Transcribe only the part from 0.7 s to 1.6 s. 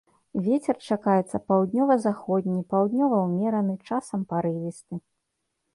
чакаецца